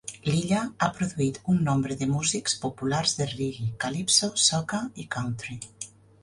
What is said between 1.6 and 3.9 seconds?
nombre de músics populars de reggae,